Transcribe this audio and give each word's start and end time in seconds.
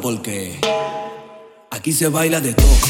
porque 0.00 0.58
aquí 1.70 1.92
se 1.92 2.08
baila 2.08 2.40
de 2.40 2.54
todo. 2.54 2.89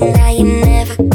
Now 0.00 0.30
you 0.30 0.44
never 0.44 1.09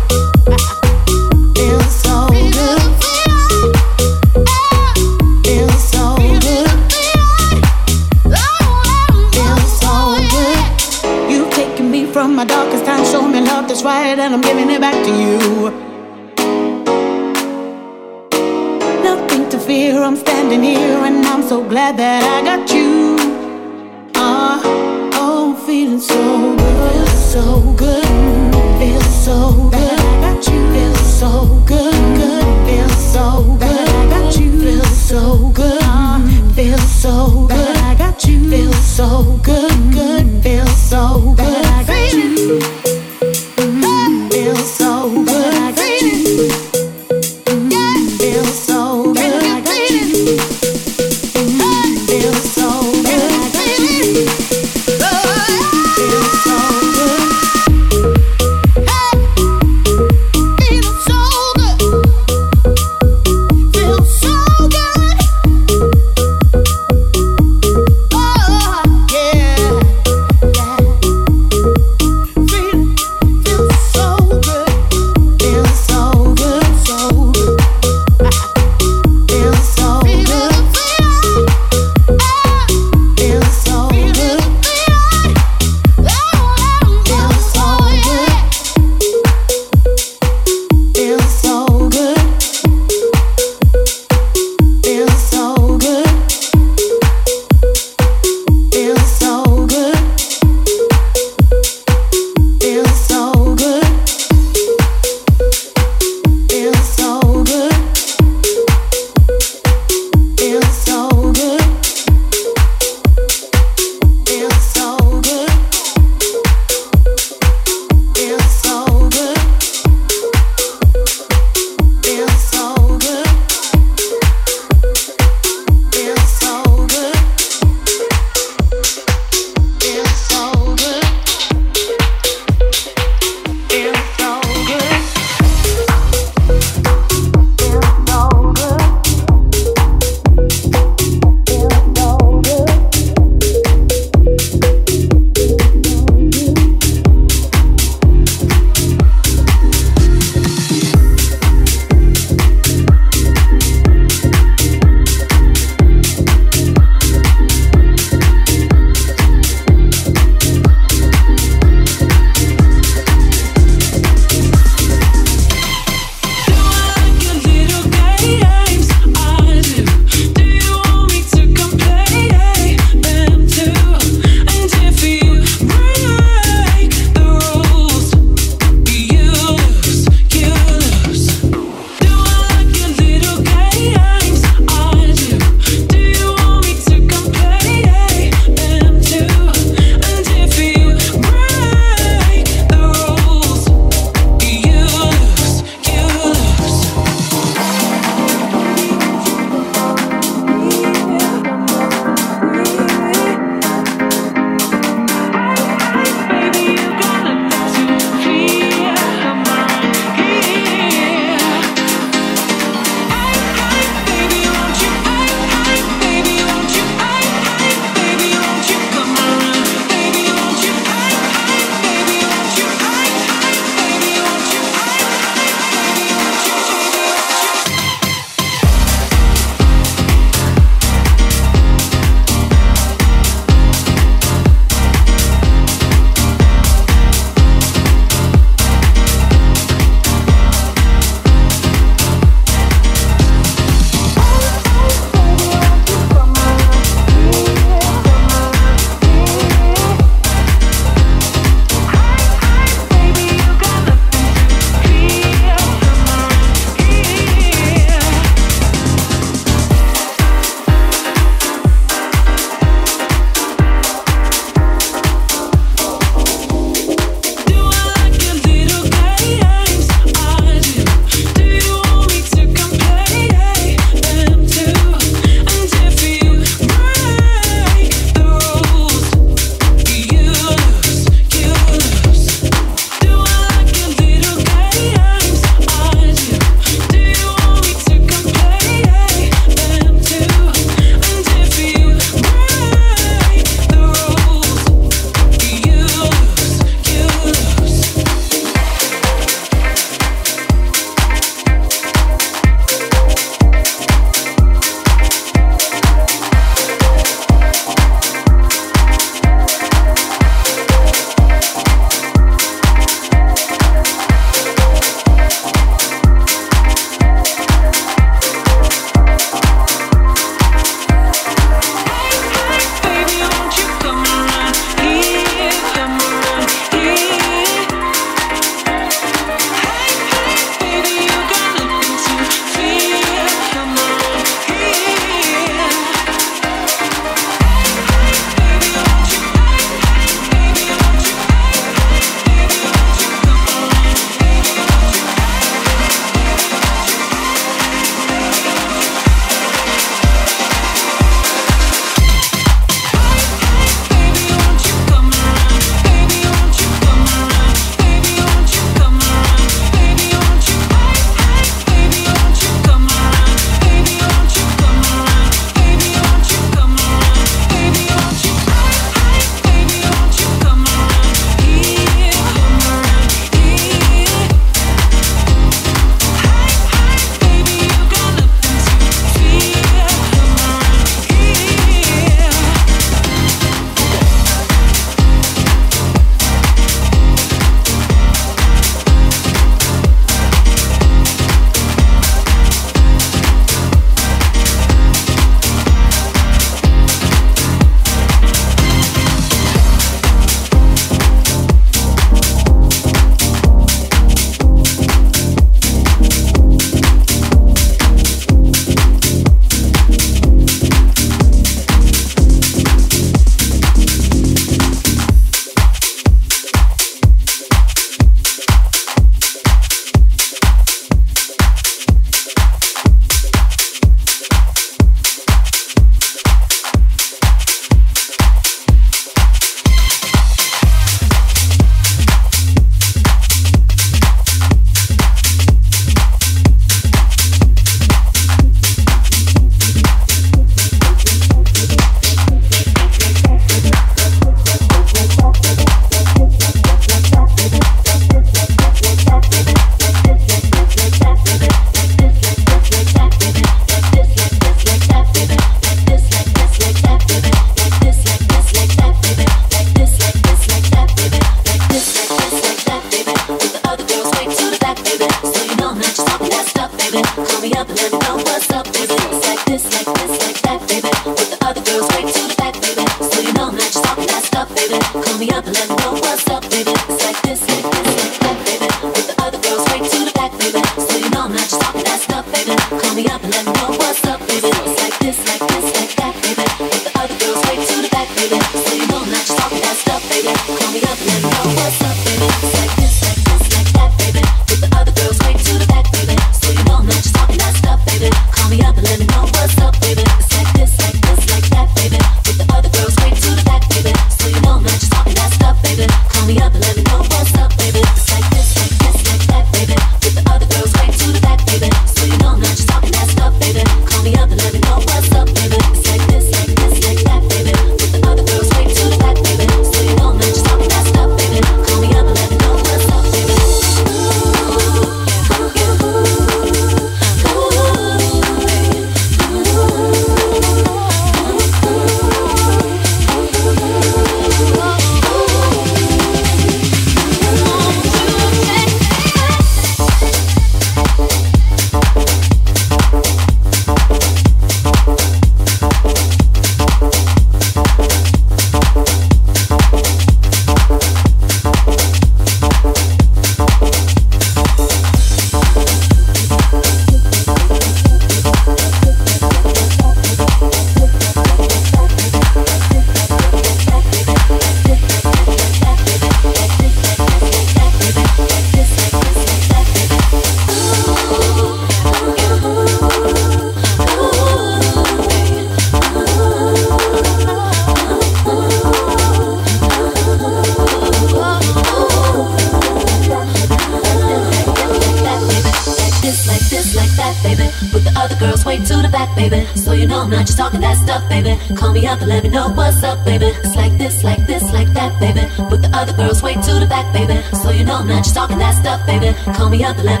me 599.51 599.65
up 599.65 599.77
let 599.83 600.00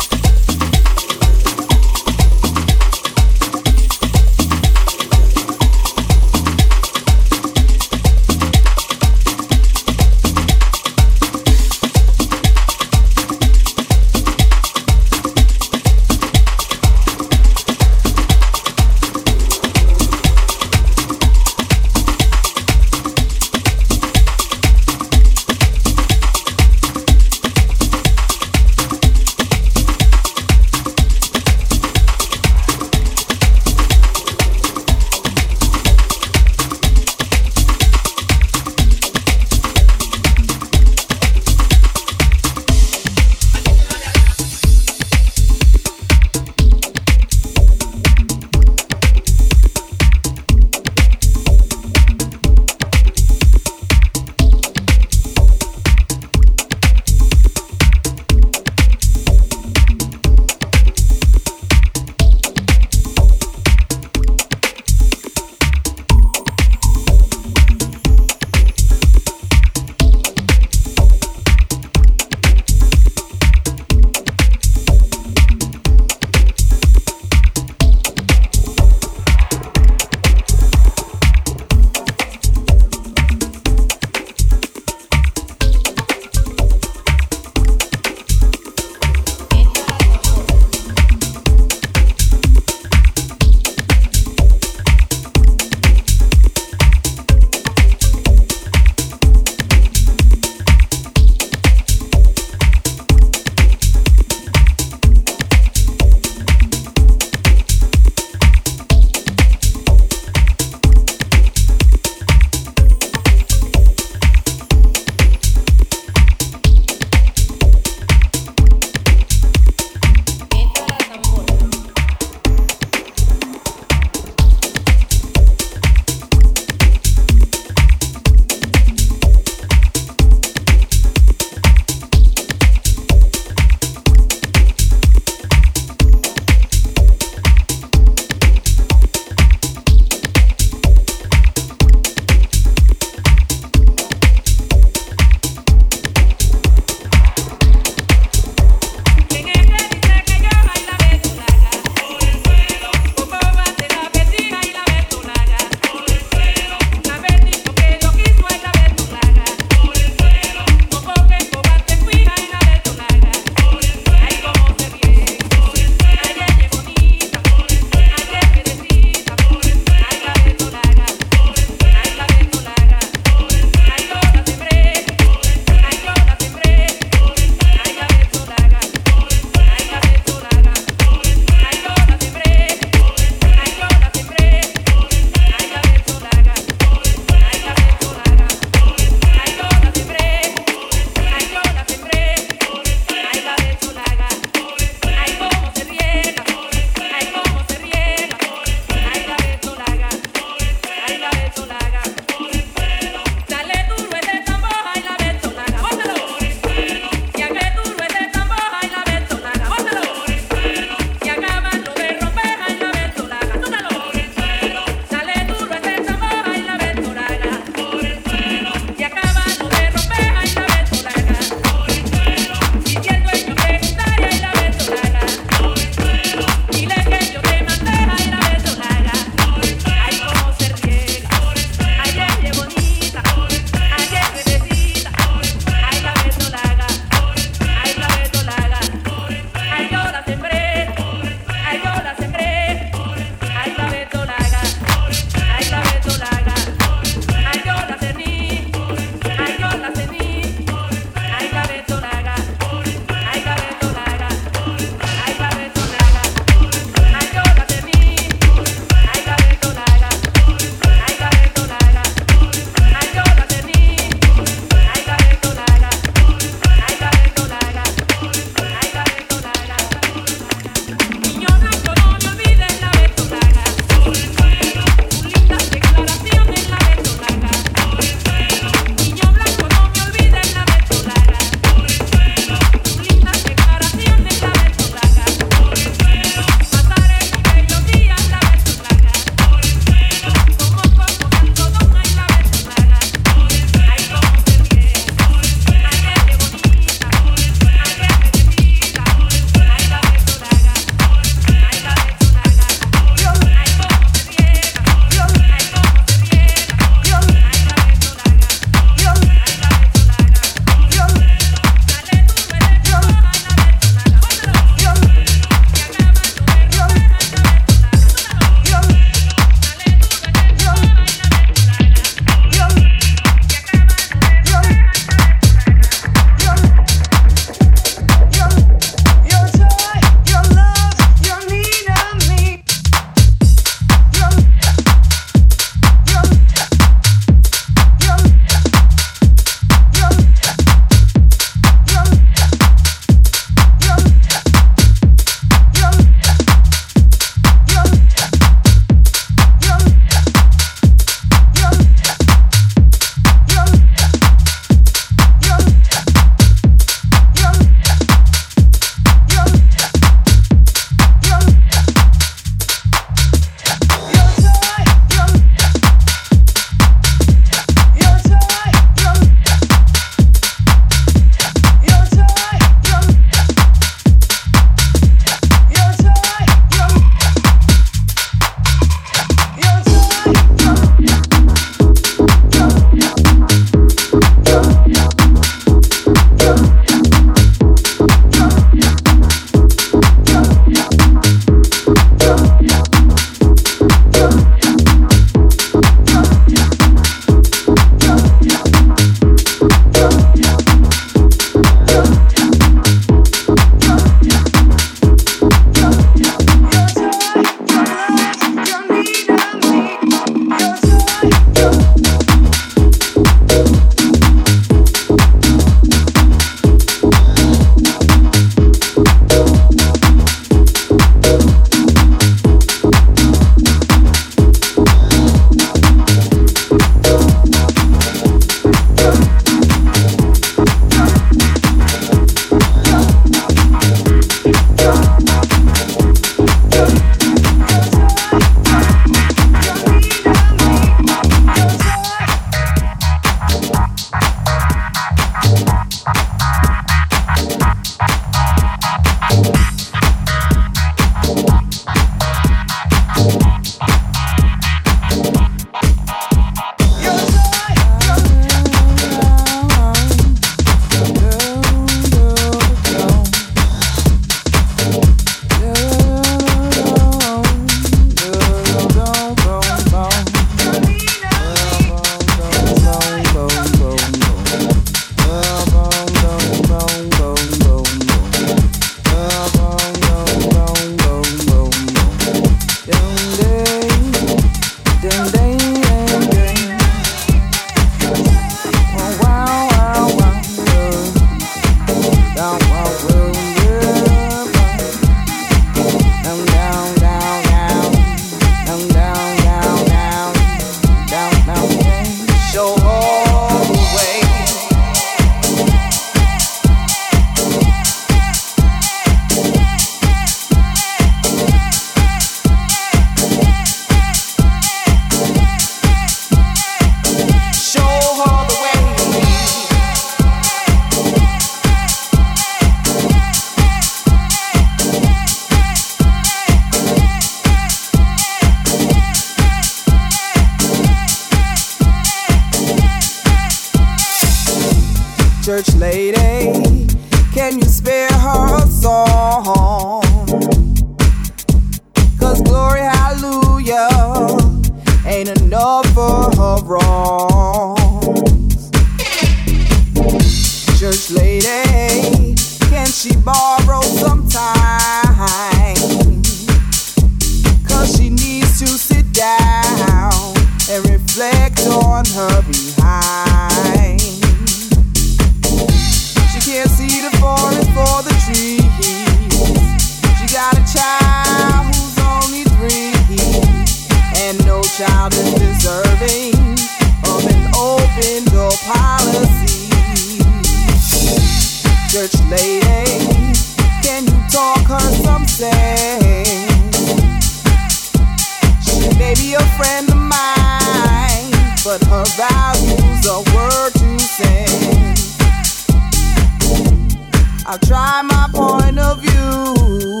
I've 597.44 597.60
tried 597.60 598.02
my 598.02 598.28
point 598.32 598.78
of 598.78 599.00
view. 599.00 600.00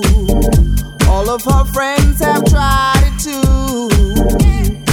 All 1.08 1.28
of 1.28 1.42
her 1.44 1.64
friends 1.64 2.20
have 2.20 2.44
tried 2.44 3.02
it 3.04 3.18
too. 3.18 3.90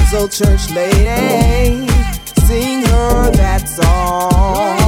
So, 0.10 0.28
church 0.28 0.72
lady, 0.72 1.88
sing 2.48 2.84
her 2.86 3.32
that 3.32 3.68
song. 3.68 4.78